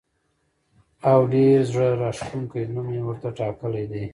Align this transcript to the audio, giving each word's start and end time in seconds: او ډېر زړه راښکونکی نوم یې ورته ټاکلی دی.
او 1.09 1.19
ډېر 1.33 1.57
زړه 1.71 1.87
راښکونکی 2.01 2.61
نوم 2.73 2.87
یې 2.95 3.01
ورته 3.07 3.29
ټاکلی 3.39 3.85
دی. 3.91 4.05